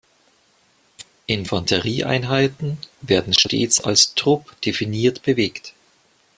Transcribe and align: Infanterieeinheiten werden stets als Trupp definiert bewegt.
Infanterieeinheiten 1.27 2.79
werden 3.01 3.35
stets 3.37 3.81
als 3.81 4.15
Trupp 4.15 4.59
definiert 4.63 5.21
bewegt. 5.21 5.75